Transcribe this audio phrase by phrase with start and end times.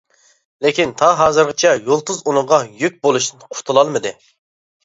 [0.65, 4.17] لېكىن تا ھازىرغىچە يۇلتۇز ئۇنىڭغا يۈك بولۇشتىن قۇتۇلالمىدى.